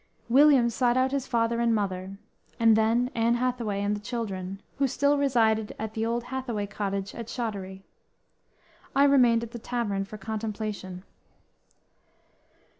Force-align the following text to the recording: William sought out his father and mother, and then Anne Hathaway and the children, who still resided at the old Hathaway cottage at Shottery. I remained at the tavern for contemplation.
William 0.29 0.67
sought 0.67 0.97
out 0.97 1.11
his 1.11 1.27
father 1.27 1.59
and 1.59 1.75
mother, 1.75 2.17
and 2.59 2.75
then 2.75 3.11
Anne 3.13 3.35
Hathaway 3.35 3.83
and 3.83 3.95
the 3.95 3.99
children, 3.99 4.59
who 4.79 4.87
still 4.87 5.15
resided 5.15 5.75
at 5.77 5.93
the 5.93 6.07
old 6.07 6.23
Hathaway 6.23 6.65
cottage 6.65 7.13
at 7.13 7.29
Shottery. 7.29 7.83
I 8.95 9.03
remained 9.03 9.43
at 9.43 9.51
the 9.51 9.59
tavern 9.59 10.03
for 10.05 10.17
contemplation. 10.17 11.03